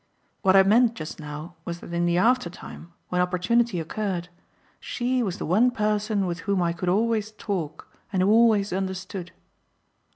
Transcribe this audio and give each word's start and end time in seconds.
What 0.41 0.55
I 0.55 0.63
meant 0.63 0.95
just 0.95 1.19
now 1.19 1.57
was 1.63 1.79
that 1.79 1.93
in 1.93 2.07
the 2.07 2.17
aftertime, 2.17 2.91
when 3.09 3.21
opportunity 3.21 3.79
occurred, 3.79 4.29
she 4.79 5.21
was 5.21 5.37
the 5.37 5.45
one 5.45 5.69
person 5.69 6.25
with 6.25 6.39
whom 6.39 6.59
I 6.63 6.73
could 6.73 6.89
always 6.89 7.33
talk 7.33 7.87
and 8.11 8.23
who 8.23 8.29
always 8.31 8.73
understood." 8.73 9.31